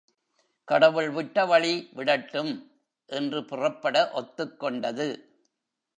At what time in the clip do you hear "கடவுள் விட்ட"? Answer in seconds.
0.67-1.45